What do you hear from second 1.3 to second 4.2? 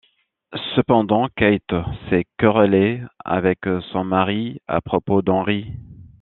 Kate s'est querellée avec son